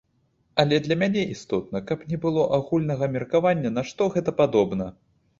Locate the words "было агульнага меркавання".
2.23-3.69